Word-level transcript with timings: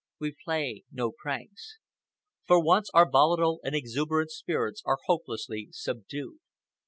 We 0.17 0.33
play 0.43 0.83
no 0.91 1.11
pranks. 1.11 1.77
For 2.47 2.59
once 2.59 2.89
our 2.91 3.07
volatile 3.07 3.59
and 3.63 3.75
exuberant 3.75 4.31
spirits 4.31 4.81
are 4.83 4.97
hopelessly 5.05 5.67
subdued. 5.73 6.39